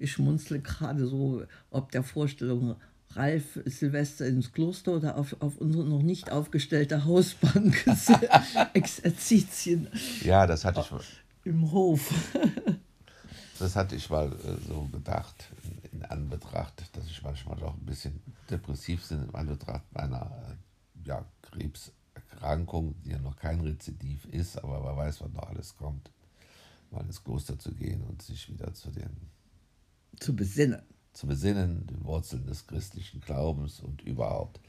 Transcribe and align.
ich 0.00 0.12
schmunzle 0.12 0.60
gerade 0.60 1.06
so, 1.06 1.44
ob 1.70 1.90
der 1.92 2.02
Vorstellung 2.02 2.76
Ralf 3.14 3.58
Silvester 3.64 4.26
ins 4.26 4.52
Kloster 4.52 4.92
oder 4.92 5.16
auf, 5.16 5.36
auf 5.40 5.58
unsere 5.58 5.84
noch 5.84 6.02
nicht 6.02 6.30
aufgestellte 6.30 7.04
Hausbank 7.04 7.84
Exerzitien. 8.74 9.88
Ja, 10.22 10.46
das 10.46 10.64
hatte 10.64 10.80
ich 10.80 10.90
im 11.44 11.72
Hof. 11.72 12.12
das 13.58 13.74
hatte 13.74 13.96
ich 13.96 14.08
mal 14.10 14.28
äh, 14.32 14.68
so 14.68 14.88
gedacht, 14.92 15.48
in, 15.90 16.04
Anbetracht, 16.04 16.96
dass 16.96 17.06
ich 17.06 17.22
manchmal 17.22 17.56
doch 17.58 17.74
ein 17.74 17.84
bisschen 17.84 18.20
depressiv 18.48 19.08
bin, 19.08 19.24
in 19.24 19.34
Anbetracht 19.34 19.84
meiner 19.92 20.30
äh, 20.48 21.08
ja, 21.08 21.24
Krebserkrankung, 21.42 22.94
die 23.02 23.10
ja 23.10 23.18
noch 23.18 23.36
kein 23.36 23.60
Rezidiv 23.60 24.24
ist, 24.26 24.56
aber 24.56 24.84
wer 24.84 24.96
weiß, 24.96 25.20
wann 25.20 25.32
noch 25.32 25.48
alles 25.48 25.76
kommt, 25.76 26.10
mal 26.90 27.04
ins 27.04 27.22
Kloster 27.22 27.58
zu 27.58 27.72
gehen 27.74 28.02
und 28.04 28.22
sich 28.22 28.48
wieder 28.48 28.72
zu 28.72 28.90
den. 28.90 29.30
Zu 30.20 30.36
besinnen 30.36 30.82
zu 31.12 31.26
besinnen, 31.26 31.86
den 31.86 32.04
Wurzeln 32.04 32.46
des 32.46 32.66
christlichen 32.66 33.20
Glaubens 33.20 33.80
und 33.80 34.02
überhaupt. 34.02 34.60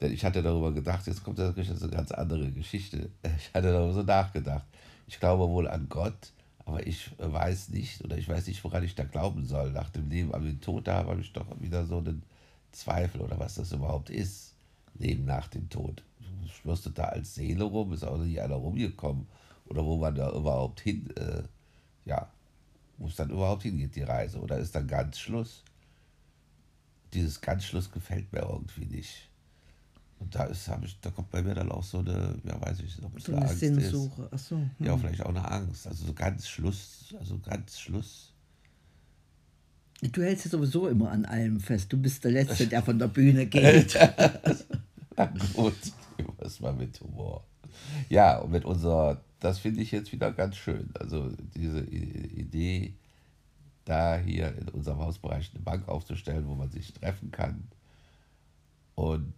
Denn 0.00 0.12
ich 0.12 0.24
hatte 0.24 0.42
darüber 0.42 0.72
gedacht, 0.72 1.06
jetzt 1.06 1.22
kommt 1.22 1.38
natürlich 1.38 1.70
eine 1.70 1.90
ganz 1.90 2.10
andere 2.10 2.50
Geschichte. 2.52 3.10
Ich 3.38 3.52
hatte 3.54 3.72
darüber 3.72 3.92
so 3.92 4.02
nachgedacht. 4.02 4.66
Ich 5.06 5.20
glaube 5.20 5.48
wohl 5.48 5.68
an 5.68 5.88
Gott, 5.88 6.32
aber 6.64 6.86
ich 6.86 7.10
weiß 7.18 7.68
nicht 7.68 8.02
oder 8.02 8.16
ich 8.16 8.28
weiß 8.28 8.46
nicht, 8.46 8.62
woran 8.64 8.84
ich 8.84 8.94
da 8.94 9.04
glauben 9.04 9.44
soll. 9.44 9.72
Nach 9.72 9.90
dem 9.90 10.08
Leben, 10.08 10.32
aber 10.32 10.44
den 10.44 10.60
Tod, 10.60 10.86
da 10.86 11.04
habe 11.04 11.20
ich 11.20 11.32
doch 11.32 11.46
wieder 11.60 11.84
so 11.84 11.98
einen 11.98 12.22
Zweifel 12.72 13.20
oder 13.20 13.38
was 13.38 13.56
das 13.56 13.72
überhaupt 13.72 14.10
ist. 14.10 14.54
Leben 14.94 15.24
nach 15.24 15.48
dem 15.48 15.68
Tod. 15.68 16.02
Schwörst 16.46 16.86
du 16.86 16.90
da 16.90 17.04
als 17.04 17.34
Seele 17.34 17.64
rum? 17.64 17.92
Ist 17.92 18.04
auch 18.04 18.16
nicht 18.16 18.40
einer 18.40 18.54
rumgekommen? 18.54 19.26
Oder 19.66 19.84
wo 19.84 19.96
man 19.96 20.14
da 20.14 20.30
überhaupt 20.30 20.80
hin, 20.80 21.10
äh, 21.16 21.42
ja, 22.04 22.30
wo 22.98 23.06
es 23.06 23.16
dann 23.16 23.30
überhaupt 23.30 23.62
hingeht, 23.62 23.96
die 23.96 24.02
Reise. 24.02 24.38
Oder 24.40 24.58
ist 24.58 24.74
dann 24.74 24.86
ganz 24.86 25.18
Schluss? 25.18 25.62
Dieses 27.12 27.40
ganz 27.40 27.64
Schluss 27.64 27.90
gefällt 27.90 28.32
mir 28.32 28.42
irgendwie 28.42 28.86
nicht. 28.86 29.30
Und 30.18 30.34
da 30.34 30.44
ist, 30.44 30.70
ich, 30.82 31.00
da 31.00 31.10
kommt 31.10 31.30
bei 31.30 31.42
mir 31.42 31.54
dann 31.54 31.70
auch 31.70 31.82
so 31.82 31.98
eine, 31.98 32.36
ja 32.44 32.60
weiß 32.60 32.78
ich 32.78 32.96
nicht, 32.96 33.04
ob 33.04 33.16
es 33.16 33.24
so 33.24 33.32
eine, 33.32 33.42
Angst 33.46 33.60
Sinnsuche. 33.60 34.28
ist. 34.32 34.48
So, 34.48 34.56
hm. 34.56 34.70
Ja, 34.78 34.96
vielleicht 34.96 35.22
auch 35.22 35.30
eine 35.30 35.50
Angst. 35.50 35.86
Also 35.86 36.06
so 36.06 36.12
ganz 36.12 36.48
Schluss, 36.48 37.14
also 37.18 37.38
ganz 37.38 37.78
Schluss. 37.78 38.32
Du 40.00 40.22
hältst 40.22 40.46
ja 40.46 40.50
sowieso 40.50 40.88
immer 40.88 41.10
an 41.10 41.24
allem 41.24 41.60
fest. 41.60 41.92
Du 41.92 41.96
bist 41.96 42.24
der 42.24 42.32
Letzte, 42.32 42.66
der 42.66 42.82
von 42.82 42.98
der 42.98 43.08
Bühne 43.08 43.46
geht. 43.46 43.98
Na 45.16 45.32
gut, 45.54 45.76
was 46.38 46.60
mal 46.60 46.72
mit 46.72 47.00
Humor. 47.00 47.44
Ja, 48.08 48.38
und 48.38 48.50
mit 48.50 48.64
unserer 48.64 49.20
das 49.44 49.58
finde 49.58 49.82
ich 49.82 49.92
jetzt 49.92 50.10
wieder 50.10 50.32
ganz 50.32 50.56
schön. 50.56 50.88
Also 50.98 51.30
diese 51.54 51.80
Idee, 51.82 52.94
da 53.84 54.16
hier 54.16 54.56
in 54.56 54.70
unserem 54.70 55.00
Hausbereich 55.00 55.50
eine 55.52 55.62
Bank 55.62 55.86
aufzustellen, 55.86 56.48
wo 56.48 56.54
man 56.54 56.70
sich 56.70 56.94
treffen 56.94 57.30
kann. 57.30 57.68
Und 58.94 59.34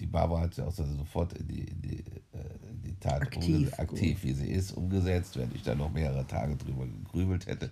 die 0.00 0.06
Barbara 0.06 0.42
hat 0.42 0.56
ja 0.58 0.66
auch 0.66 0.72
sofort 0.72 1.32
in 1.32 1.48
die, 1.48 1.64
in 1.64 1.80
die, 1.80 2.00
äh, 2.00 2.70
in 2.70 2.82
die 2.82 2.96
Tat 3.00 3.22
aktiv, 3.22 3.72
aktiv 3.78 4.22
wie 4.22 4.34
sie 4.34 4.50
ist, 4.50 4.72
umgesetzt, 4.72 5.38
wenn 5.38 5.54
ich 5.54 5.62
da 5.62 5.74
noch 5.74 5.90
mehrere 5.90 6.26
Tage 6.26 6.56
drüber 6.56 6.84
gegrübelt 6.84 7.46
hätte. 7.46 7.70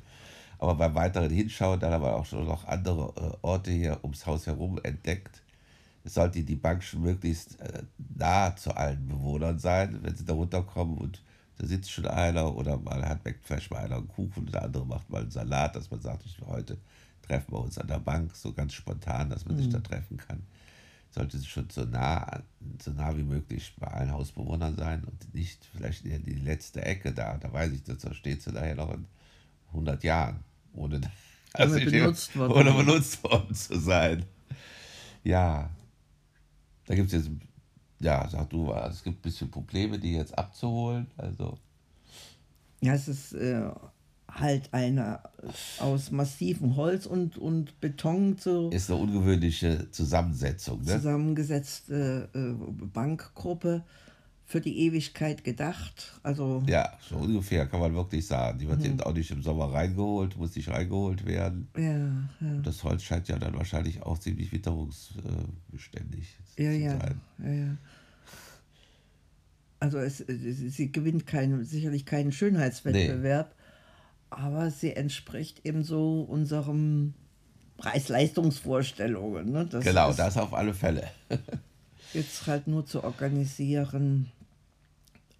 Aber 0.58 0.76
beim 0.76 0.94
weiteren 0.94 1.30
Hinschauen, 1.30 1.78
dann 1.78 1.92
haben 1.92 2.04
wir 2.04 2.16
auch 2.16 2.24
schon 2.24 2.46
noch 2.46 2.66
andere 2.66 3.12
äh, 3.16 3.36
Orte 3.42 3.70
hier 3.70 3.98
ums 4.02 4.24
Haus 4.24 4.46
herum 4.46 4.80
entdeckt 4.82 5.43
sollte 6.05 6.42
die 6.42 6.56
Bank 6.56 6.83
schon 6.83 7.02
möglichst 7.02 7.58
äh, 7.60 7.83
nah 8.16 8.55
zu 8.55 8.77
allen 8.77 9.08
Bewohnern 9.08 9.58
sein, 9.58 9.98
wenn 10.02 10.14
sie 10.14 10.24
da 10.24 10.34
runterkommen 10.34 10.98
und 10.98 11.22
da 11.56 11.66
sitzt 11.66 11.91
schon 11.91 12.06
einer 12.06 12.55
oder 12.55 12.77
mal 12.78 13.08
hat 13.08 13.20
vielleicht 13.42 13.70
mal 13.70 13.84
einer 13.84 13.96
einen 13.96 14.08
Kuchen 14.08 14.44
und 14.44 14.52
der 14.52 14.64
andere 14.64 14.84
macht 14.84 15.08
mal 15.08 15.22
einen 15.22 15.30
Salat, 15.30 15.77
dass 15.77 15.91
man 15.91 16.00
sagt, 16.00 16.24
heute 16.46 16.78
treffen 17.22 17.52
wir 17.52 17.61
uns 17.61 17.78
an 17.78 17.86
der 17.86 18.00
Bank, 18.00 18.34
so 18.34 18.52
ganz 18.52 18.74
spontan, 18.74 19.30
dass 19.30 19.46
man 19.46 19.56
mhm. 19.56 19.62
sich 19.62 19.72
da 19.72 19.78
treffen 19.78 20.16
kann. 20.16 20.42
Sollte 21.11 21.36
es 21.36 21.46
schon 21.46 21.70
so 21.70 21.84
nah, 21.84 22.42
so 22.83 22.90
nah 22.90 23.17
wie 23.17 23.23
möglich 23.23 23.73
bei 23.78 23.86
allen 23.86 24.11
Hausbewohnern 24.11 24.77
sein 24.77 25.05
und 25.05 25.33
nicht 25.33 25.64
vielleicht 25.73 26.05
in 26.05 26.24
die 26.24 26.34
letzte 26.34 26.84
Ecke 26.84 27.12
da. 27.12 27.39
Da 27.39 27.52
weiß 27.52 27.70
ich, 27.70 27.84
da 27.84 28.12
steht 28.12 28.42
sie 28.42 28.52
daher 28.52 28.74
noch 28.74 28.92
in 28.92 29.07
100 29.68 30.02
Jahren, 30.02 30.40
ohne, 30.73 31.01
also 31.52 31.77
benutzt, 31.77 32.36
ohne 32.36 32.73
benutzt 32.73 33.23
worden 33.23 33.55
zu 33.55 33.78
sein. 33.78 34.24
Ja, 35.23 35.70
da 36.86 36.95
gibt 36.95 37.12
es 37.12 37.24
jetzt, 37.24 37.30
ja, 38.00 38.28
sag 38.28 38.50
du, 38.50 38.72
es 38.72 39.02
gibt 39.02 39.18
ein 39.18 39.22
bisschen 39.22 39.50
Probleme, 39.50 39.98
die 39.98 40.12
jetzt 40.12 40.36
abzuholen. 40.36 41.06
Also. 41.17 41.58
Ja, 42.80 42.95
es 42.95 43.08
ist 43.08 43.33
äh, 43.33 43.70
halt 44.28 44.72
eine 44.72 45.20
aus 45.78 46.11
massivem 46.11 46.77
Holz 46.77 47.06
und, 47.06 47.39
und 47.39 47.80
Beton 47.80 48.36
zu. 48.39 48.70
Ist 48.70 48.90
eine 48.90 49.00
ungewöhnliche 49.00 49.90
Zusammensetzung, 49.90 50.83
ne? 50.83 50.92
Zusammengesetzte 50.92 52.28
äh, 52.34 52.84
Bankgruppe 52.86 53.84
für 54.46 54.60
die 54.60 54.78
Ewigkeit 54.80 55.42
gedacht. 55.42 56.18
Also 56.22 56.62
ja, 56.66 56.92
so 57.00 57.16
ungefähr 57.16 57.66
kann 57.66 57.80
man 57.80 57.94
wirklich 57.94 58.27
sagen. 58.27 58.58
Die 58.58 58.68
wird 58.68 58.80
mhm. 58.80 58.86
eben 58.86 59.00
auch 59.00 59.14
nicht 59.14 59.30
im 59.30 59.42
Sommer 59.42 59.72
reingeholt, 59.72 60.36
muss 60.36 60.55
nicht 60.55 60.68
reingeholt 60.68 61.24
werden. 61.27 61.68
Ja, 61.77 62.46
ja. 62.46 62.58
Das 62.62 62.84
Holz 62.84 63.02
scheint 63.02 63.28
ja 63.28 63.38
dann 63.38 63.56
wahrscheinlich 63.56 64.02
auch 64.02 64.18
ziemlich 64.18 64.52
witterungsbeständig 64.52 66.36
ja, 66.58 66.70
zu 66.70 66.78
ja, 66.78 66.98
sein. 66.98 67.20
Ja, 67.38 67.52
ja. 67.52 67.77
Also 69.80 69.98
es, 69.98 70.18
sie 70.18 70.92
gewinnt 70.92 71.27
kein, 71.27 71.64
sicherlich 71.64 72.06
keinen 72.06 72.33
Schönheitswettbewerb, 72.33 73.54
nee. 73.54 73.64
aber 74.30 74.70
sie 74.70 74.94
entspricht 74.94 75.66
eben 75.66 75.84
so 75.84 76.22
unserem 76.22 77.14
Preis-Leistungsvorstellungen. 77.77 79.50
Ne? 79.50 79.68
genau, 79.83 80.12
das 80.12 80.36
auf 80.38 80.54
alle 80.54 80.74
Fälle. 80.74 81.08
jetzt 82.12 82.46
halt 82.46 82.66
nur 82.66 82.86
zu 82.86 83.02
organisieren, 83.02 84.30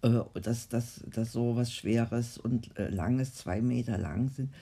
äh, 0.01 0.21
dass, 0.41 0.67
dass, 0.69 1.01
dass 1.07 1.31
so 1.31 1.55
was 1.55 1.71
Schweres 1.71 2.37
und 2.37 2.77
äh, 2.77 2.89
Langes 2.89 3.35
zwei 3.35 3.61
Meter 3.61 3.97
lang 3.97 4.29
sind, 4.29 4.53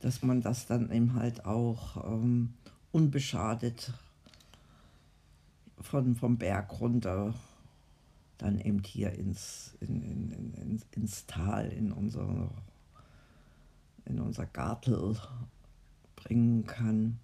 dass 0.00 0.22
man 0.22 0.42
das 0.42 0.66
dann 0.66 0.90
eben 0.90 1.14
halt 1.14 1.44
auch 1.46 2.04
ähm, 2.04 2.54
unbeschadet 2.92 3.92
von, 5.80 6.14
vom 6.14 6.38
Berg 6.38 6.80
runter 6.80 7.34
dann 8.38 8.58
eben 8.60 8.82
hier 8.84 9.12
ins, 9.12 9.74
in, 9.80 10.02
in, 10.02 10.54
in, 10.54 10.82
ins 10.92 11.26
Tal, 11.26 11.68
in 11.68 11.92
unser, 11.92 12.50
in 14.04 14.20
unser 14.20 14.46
Gartel 14.46 15.16
bringen 16.16 16.66
kann. 16.66 17.18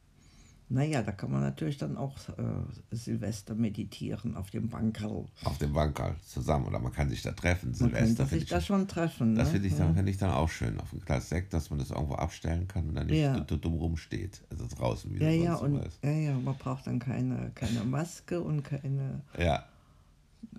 Naja, 0.72 1.02
da 1.02 1.10
kann 1.10 1.32
man 1.32 1.40
natürlich 1.40 1.78
dann 1.78 1.96
auch 1.96 2.16
äh, 2.28 2.94
Silvester 2.94 3.56
meditieren 3.56 4.36
auf 4.36 4.50
dem 4.50 4.68
Bankerl. 4.68 5.26
Auf 5.42 5.58
dem 5.58 5.72
Bankerl 5.72 6.14
zusammen 6.24 6.66
oder 6.66 6.78
man 6.78 6.92
kann 6.92 7.08
sich 7.08 7.22
da 7.22 7.32
treffen. 7.32 7.70
Man 7.70 7.74
Silvester 7.74 8.24
sich 8.26 8.46
da 8.46 8.60
schon 8.60 8.86
treffen. 8.86 9.34
Das 9.34 9.48
ne? 9.48 9.54
finde 9.54 9.66
ich, 9.66 9.76
dann, 9.76 9.96
find 9.96 10.08
ich 10.08 10.18
dann 10.18 10.30
auch 10.30 10.48
schön 10.48 10.78
auf 10.78 10.90
dem 10.90 11.00
Glas 11.00 11.28
Sekt, 11.28 11.52
dass 11.54 11.70
man 11.70 11.80
das 11.80 11.90
irgendwo 11.90 12.14
abstellen 12.14 12.68
kann 12.68 12.88
und 12.88 12.94
dann 12.94 13.08
nicht 13.08 13.18
ja. 13.18 13.40
dumm 13.40 13.74
rumsteht. 13.74 14.42
Also 14.48 14.68
draußen 14.68 15.12
wieder. 15.12 15.28
Ja, 15.28 15.42
ja, 15.42 15.54
und, 15.56 15.82
ja, 16.04 16.10
ja, 16.12 16.38
man 16.38 16.54
braucht 16.56 16.86
dann 16.86 17.00
keine, 17.00 17.50
keine 17.56 17.82
Maske 17.82 18.40
und 18.40 18.62
keine. 18.62 19.22
Ja. 19.36 19.64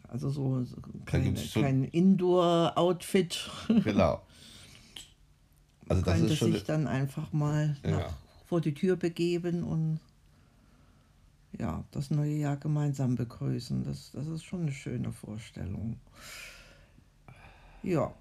Also 0.09 0.29
so, 0.29 0.61
so 0.65 0.75
keine, 1.05 1.33
kein 1.53 1.85
Indoor-Outfit. 1.85 3.49
Genau. 3.85 4.21
Also 5.87 6.03
das 6.03 6.21
ist 6.21 6.37
schon 6.37 6.53
sich 6.53 6.63
dann 6.63 6.87
einfach 6.87 7.33
mal 7.33 7.75
ja. 7.83 7.91
nach 7.91 8.13
vor 8.51 8.59
die 8.59 8.73
Tür 8.73 8.97
begeben 8.97 9.63
und 9.63 10.01
ja, 11.57 11.85
das 11.91 12.11
neue 12.11 12.33
Jahr 12.35 12.57
gemeinsam 12.57 13.15
begrüßen. 13.15 13.85
Das, 13.85 14.11
das 14.11 14.27
ist 14.27 14.43
schon 14.43 14.63
eine 14.63 14.73
schöne 14.73 15.13
Vorstellung. 15.13 15.95
Ja. 17.81 18.13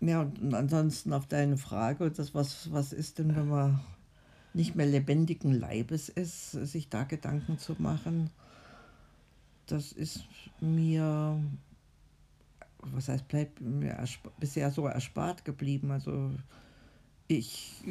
Ja, 0.00 0.22
und 0.22 0.52
ansonsten 0.52 1.12
auf 1.12 1.28
deine 1.28 1.56
Frage, 1.58 2.10
das 2.10 2.34
was, 2.34 2.72
was 2.72 2.92
ist 2.92 3.20
denn, 3.20 3.36
wenn 3.36 3.46
man 3.46 3.80
nicht 4.52 4.74
mehr 4.74 4.86
lebendigen 4.86 5.52
Leibes 5.52 6.08
ist, 6.08 6.50
sich 6.50 6.88
da 6.88 7.04
Gedanken 7.04 7.56
zu 7.56 7.76
machen, 7.78 8.30
das 9.66 9.92
ist 9.92 10.24
mir, 10.60 11.40
was 12.78 13.08
heißt, 13.08 13.28
bleibt 13.28 13.60
mir 13.60 13.96
bisher 14.40 14.72
so 14.72 14.88
erspart 14.88 15.44
geblieben. 15.44 15.92
Also 15.92 16.32
ich 17.28 17.84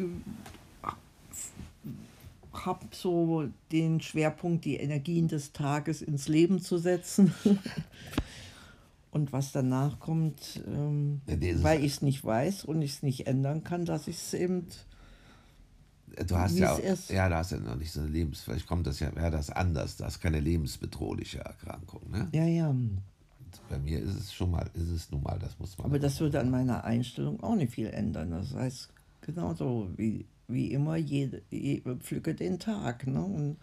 habe 2.53 2.85
so 2.91 3.47
den 3.71 3.99
Schwerpunkt, 3.99 4.65
die 4.65 4.75
Energien 4.75 5.27
des 5.27 5.53
Tages 5.53 6.01
ins 6.01 6.27
Leben 6.27 6.59
zu 6.59 6.77
setzen. 6.77 7.33
und 9.11 9.31
was 9.33 9.51
danach 9.51 9.99
kommt, 9.99 10.61
ähm, 10.67 11.21
ja, 11.27 11.63
weil 11.63 11.83
ich 11.83 11.93
es 11.93 12.01
nicht 12.01 12.23
weiß 12.23 12.65
und 12.65 12.81
ich 12.81 12.93
es 12.93 13.03
nicht 13.03 13.27
ändern 13.27 13.63
kann, 13.63 13.85
dass 13.85 14.07
ich 14.07 14.17
es 14.17 14.33
eben. 14.33 14.67
Du 16.27 16.37
hast 16.37 16.57
ja, 16.57 16.73
auch, 16.73 16.79
ja, 17.09 17.27
du 17.27 17.35
hast 17.35 17.51
ja 17.51 17.57
noch 17.57 17.75
nicht 17.75 17.91
so 17.91 18.01
eine 18.01 18.09
Lebens, 18.09 18.41
vielleicht 18.41 18.67
kommt 18.67 18.85
das 18.85 18.99
ja, 18.99 19.15
wäre 19.15 19.31
das 19.31 19.49
anders, 19.49 19.97
das 19.97 20.15
ist 20.15 20.21
keine 20.21 20.39
lebensbedrohliche 20.39 21.39
Erkrankung, 21.39 22.11
ne? 22.11 22.27
Ja, 22.33 22.45
ja. 22.45 22.75
bei 23.67 23.79
mir 23.79 23.99
ist 23.99 24.15
es 24.15 24.31
schon 24.31 24.51
mal, 24.51 24.69
ist 24.75 24.89
es 24.89 25.09
nun 25.09 25.23
mal, 25.23 25.39
das 25.39 25.57
muss 25.57 25.75
man. 25.75 25.87
Aber 25.87 25.97
das 25.97 26.19
würde 26.19 26.39
an 26.39 26.51
meiner 26.51 26.83
Einstellung 26.83 27.41
auch 27.41 27.55
nicht 27.55 27.73
viel 27.73 27.87
ändern. 27.87 28.29
Das 28.29 28.53
heißt, 28.53 28.89
genauso 29.21 29.89
wie, 29.97 30.27
wie 30.47 30.71
immer, 30.71 30.95
jede, 30.95 31.41
jede, 31.49 31.95
pflücke 31.97 32.33
den 32.35 32.59
Tag. 32.59 33.07
Ne? 33.07 33.23
Und 33.23 33.57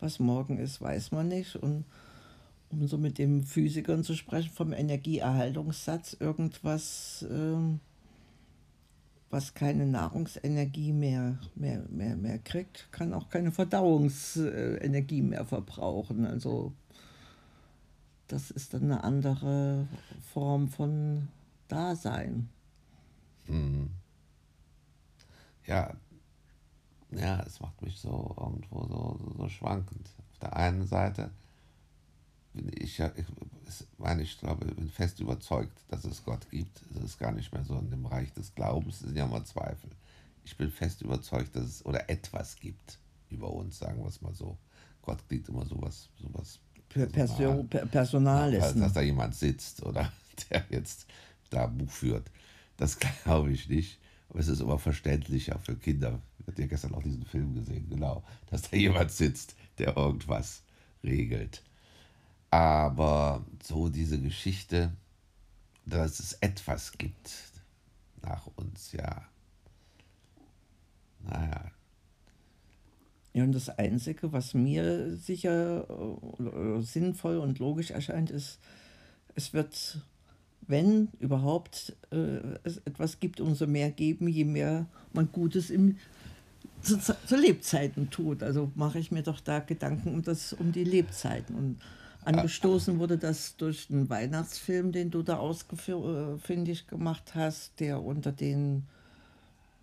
was 0.00 0.18
morgen 0.18 0.58
ist, 0.58 0.80
weiß 0.80 1.12
man 1.12 1.28
nicht. 1.28 1.56
Und 1.56 1.84
um 2.70 2.86
so 2.86 2.98
mit 2.98 3.18
dem 3.18 3.42
Physikern 3.42 4.04
zu 4.04 4.14
sprechen, 4.14 4.50
vom 4.50 4.72
Energieerhaltungssatz, 4.72 6.16
irgendwas, 6.20 7.24
äh, 7.28 7.78
was 9.30 9.54
keine 9.54 9.86
Nahrungsenergie 9.86 10.92
mehr, 10.92 11.38
mehr, 11.54 11.84
mehr, 11.90 12.16
mehr 12.16 12.38
kriegt, 12.38 12.88
kann 12.92 13.12
auch 13.12 13.28
keine 13.28 13.52
Verdauungsenergie 13.52 15.22
mehr 15.22 15.44
verbrauchen. 15.44 16.24
Also 16.26 16.72
das 18.26 18.50
ist 18.50 18.74
dann 18.74 18.84
eine 18.84 19.04
andere 19.04 19.88
Form 20.32 20.68
von 20.68 21.28
Dasein. 21.68 22.48
Mhm. 23.46 23.90
Ja, 25.66 25.94
ja, 27.28 27.42
es 27.46 27.60
macht 27.60 27.80
mich 27.82 27.98
so 27.98 28.34
irgendwo 28.38 28.86
so, 28.86 29.18
so, 29.20 29.34
so 29.36 29.48
schwankend. 29.48 30.08
Auf 30.32 30.38
der 30.38 30.56
einen 30.56 30.86
Seite 30.86 31.30
bin 32.54 32.70
ich 32.74 32.98
ja, 32.98 33.12
ich, 33.16 33.26
meine, 33.98 34.22
ich 34.22 34.38
glaube, 34.38 34.66
bin 34.66 34.88
fest 34.88 35.20
überzeugt, 35.20 35.78
dass 35.88 36.04
es 36.04 36.24
Gott 36.24 36.48
gibt. 36.50 36.80
Es 36.94 37.02
ist 37.02 37.18
gar 37.18 37.32
nicht 37.32 37.52
mehr 37.52 37.64
so 37.64 37.78
in 37.78 37.90
dem 37.90 38.06
Reich 38.06 38.32
des 38.32 38.54
Glaubens, 38.54 38.94
es 38.94 39.00
sind 39.00 39.16
ja 39.16 39.26
immer 39.26 39.44
Zweifel. 39.44 39.90
Ich 40.44 40.56
bin 40.56 40.70
fest 40.70 41.02
überzeugt, 41.02 41.54
dass 41.54 41.64
es 41.64 41.86
oder 41.86 42.08
etwas 42.08 42.56
gibt 42.56 42.98
über 43.28 43.52
uns, 43.52 43.78
sagen 43.78 44.00
wir 44.00 44.08
es 44.08 44.22
mal 44.22 44.34
so. 44.34 44.56
Gott 45.02 45.18
klingt 45.28 45.48
immer 45.48 45.66
sowas, 45.66 46.08
sowas 46.20 46.58
Personal, 46.88 47.64
Personales. 47.64 48.62
Ja, 48.62 48.72
dass 48.72 48.94
da 48.94 49.02
jemand 49.02 49.34
sitzt 49.34 49.82
oder 49.82 50.10
der 50.50 50.64
jetzt 50.70 51.06
da 51.50 51.66
Buch 51.66 51.90
führt. 51.90 52.30
Das 52.78 52.98
glaube 53.24 53.52
ich 53.52 53.68
nicht. 53.68 53.98
Aber 54.30 54.40
es 54.40 54.48
ist 54.48 54.60
immer 54.60 54.78
verständlicher 54.78 55.58
für 55.58 55.76
Kinder. 55.76 56.20
Hatte 56.48 56.62
ja 56.62 56.68
gestern 56.68 56.94
auch 56.94 57.02
diesen 57.02 57.24
Film 57.24 57.54
gesehen, 57.54 57.88
genau. 57.90 58.24
Dass 58.50 58.62
da 58.62 58.76
jemand 58.76 59.12
sitzt, 59.12 59.54
der 59.78 59.96
irgendwas 59.96 60.62
regelt. 61.04 61.62
Aber 62.50 63.44
so 63.62 63.90
diese 63.90 64.18
Geschichte, 64.18 64.90
dass 65.84 66.18
es 66.18 66.32
etwas 66.40 66.92
gibt 66.92 67.30
nach 68.22 68.48
uns, 68.56 68.92
ja. 68.92 69.28
Naja. 71.20 71.70
Ja, 73.34 73.44
und 73.44 73.52
das 73.52 73.68
Einzige, 73.68 74.32
was 74.32 74.54
mir 74.54 75.14
sicher 75.16 75.86
äh, 76.38 76.80
sinnvoll 76.80 77.36
und 77.36 77.58
logisch 77.58 77.90
erscheint, 77.90 78.30
ist, 78.30 78.58
es 79.34 79.52
wird, 79.52 80.00
wenn 80.66 81.08
überhaupt 81.20 81.94
äh, 82.10 82.40
es 82.64 82.78
etwas 82.78 83.20
gibt, 83.20 83.40
umso 83.40 83.66
mehr 83.66 83.90
geben, 83.90 84.28
je 84.28 84.44
mehr 84.44 84.86
man 85.12 85.30
Gutes 85.30 85.70
im, 85.70 85.98
zu, 86.82 86.98
zu 86.98 87.36
Lebzeiten 87.36 88.10
tut. 88.10 88.42
Also 88.42 88.70
mache 88.74 88.98
ich 88.98 89.10
mir 89.10 89.22
doch 89.22 89.40
da 89.40 89.60
Gedanken 89.60 90.14
um, 90.14 90.22
das, 90.22 90.52
um 90.52 90.72
die 90.72 90.84
Lebzeiten. 90.84 91.54
Und 91.54 91.78
Angestoßen 92.24 92.98
wurde 92.98 93.16
das 93.16 93.56
durch 93.56 93.88
einen 93.90 94.10
Weihnachtsfilm, 94.10 94.92
den 94.92 95.10
du 95.10 95.22
da 95.22 95.38
ausfindig 95.38 96.86
gemacht 96.86 97.34
hast, 97.34 97.80
der 97.80 98.02
unter 98.02 98.32
den 98.32 98.86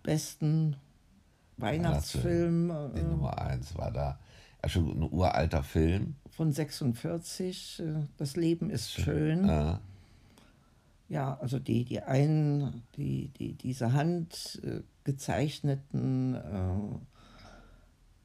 besten 0.02 0.76
Weihnachtsfilmen. 1.56 2.94
Die 2.94 3.00
äh, 3.00 3.04
Nummer 3.04 3.38
eins 3.40 3.76
war 3.76 3.90
da. 3.90 4.18
Ja, 4.62 4.68
schon 4.68 4.88
ein 4.88 5.02
uralter 5.10 5.62
Film. 5.62 6.14
Von 6.30 6.52
46. 6.52 7.80
Äh, 7.80 8.04
das 8.16 8.36
Leben 8.36 8.70
ist 8.70 8.92
schön. 8.92 9.46
Ja, 9.46 9.80
ja 11.08 11.38
also 11.40 11.58
die, 11.58 11.84
die 11.84 12.02
einen, 12.02 12.82
die, 12.96 13.28
die, 13.38 13.54
diese 13.54 13.92
handgezeichneten 13.92 16.34
äh, 16.34 16.98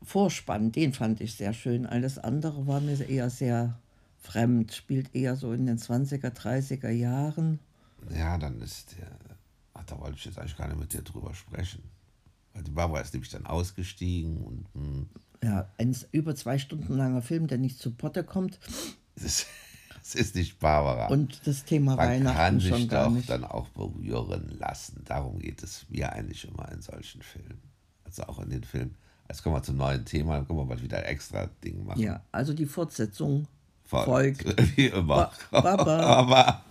Vorspann, 0.04 0.72
den 0.72 0.94
fand 0.94 1.22
ich 1.22 1.36
sehr 1.36 1.54
schön. 1.54 1.86
Alles 1.86 2.18
andere 2.18 2.66
war 2.68 2.80
mir 2.80 3.00
eher 3.08 3.30
sehr 3.30 3.80
fremd, 4.20 4.74
spielt 4.74 5.14
eher 5.16 5.36
so 5.36 5.54
in 5.54 5.68
den 5.68 5.78
20er, 5.78 6.30
30er 6.30 6.90
Jahren. 6.90 7.60
Ja, 8.16 8.38
dann 8.38 8.60
ist 8.62 8.98
der, 8.98 9.12
ach, 9.74 9.84
da 9.86 10.00
wollte 10.00 10.18
ich 10.18 10.26
jetzt 10.26 10.40
eigentlich 10.40 10.58
gar 10.58 10.68
nicht 10.68 10.80
mit 10.80 10.94
dir 10.94 11.04
drüber 11.04 11.34
sprechen. 11.34 11.84
Weil 12.54 12.64
die 12.64 12.72
Barbara 12.72 13.02
ist 13.02 13.14
nämlich 13.14 13.32
dann 13.32 13.46
ausgestiegen 13.46 14.38
und. 14.38 14.76
Mh. 14.76 14.84
Hm. 14.84 15.10
Ja, 15.44 15.68
ein 15.80 15.98
über 16.12 16.36
zwei 16.36 16.60
Stunden 16.60 16.96
langer 16.96 17.24
Film, 17.24 17.48
der 17.48 17.58
nicht 17.58 17.80
zu 17.80 17.92
Potte 17.92 18.24
kommt. 18.24 18.60
Das, 20.02 20.16
ist 20.16 20.36
nicht 20.36 20.60
Barbara. 20.60 21.08
Und 21.08 21.46
das 21.46 21.64
Thema 21.64 21.96
Man 21.96 22.08
Weihnachten 22.08 22.38
kann 22.38 22.60
sich 22.60 22.70
schon 22.70 22.88
gar 22.88 23.06
doch 23.06 23.12
nicht. 23.12 23.30
dann 23.30 23.44
auch 23.44 23.68
berühren 23.70 24.56
lassen. 24.60 25.04
Darum 25.06 25.40
geht 25.40 25.62
es 25.64 25.86
mir 25.90 26.12
eigentlich 26.12 26.48
immer 26.48 26.72
in 26.72 26.82
solchen 26.82 27.22
Filmen. 27.22 27.62
Also 28.04 28.24
auch 28.24 28.40
in 28.40 28.50
den 28.50 28.64
Filmen. 28.64 28.96
Jetzt 29.30 29.44
kommen 29.44 29.56
wir 29.56 29.64
zum 29.64 29.78
neuen 29.78 30.04
Thema, 30.04 30.36
dann 30.36 30.48
können 30.48 30.60
wir 30.60 30.66
mal 30.66 30.82
wieder 30.82 30.98
ein 30.98 31.06
extra 31.06 31.48
Ding 31.64 31.86
machen. 31.86 32.02
Ja, 32.02 32.22
also 32.32 32.54
die 32.54 32.66
Fortsetzung 32.66 33.48
folgt. 33.86 34.46
Wie 34.78 34.88
immer. 34.88 35.32
Ba 35.52 35.62
Baba. 35.62 35.86
Baba. 36.26 36.66